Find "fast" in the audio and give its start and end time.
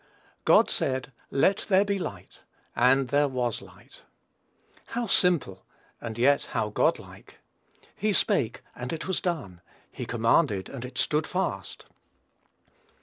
11.27-11.85